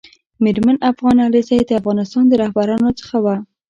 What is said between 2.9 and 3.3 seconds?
څخه و